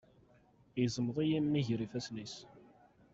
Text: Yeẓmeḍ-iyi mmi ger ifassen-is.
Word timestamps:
Yeẓmeḍ-iyi 0.81 1.39
mmi 1.43 1.61
ger 1.67 1.79
ifassen-is. 1.85 2.35